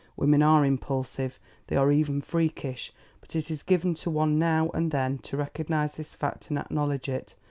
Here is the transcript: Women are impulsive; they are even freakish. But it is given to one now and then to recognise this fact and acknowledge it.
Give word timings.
Women 0.17 0.41
are 0.41 0.65
impulsive; 0.65 1.39
they 1.67 1.75
are 1.75 1.91
even 1.91 2.21
freakish. 2.21 2.91
But 3.19 3.35
it 3.35 3.51
is 3.51 3.61
given 3.61 3.93
to 4.01 4.09
one 4.09 4.39
now 4.39 4.71
and 4.73 4.89
then 4.89 5.19
to 5.19 5.37
recognise 5.37 5.93
this 5.93 6.15
fact 6.15 6.49
and 6.49 6.57
acknowledge 6.57 7.07
it. 7.07 7.35